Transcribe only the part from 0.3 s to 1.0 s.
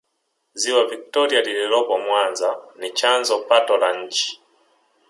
ziwa